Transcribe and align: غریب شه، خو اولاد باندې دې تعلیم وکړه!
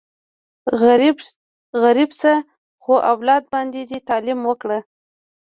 غریب 1.87 2.09
شه، 2.19 2.33
خو 2.81 2.93
اولاد 3.11 3.43
باندې 3.53 3.79
دې 3.89 3.99
تعلیم 4.09 4.39
وکړه! 4.45 4.79